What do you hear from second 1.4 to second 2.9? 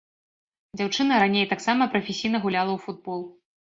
таксама прафесійна гуляла ў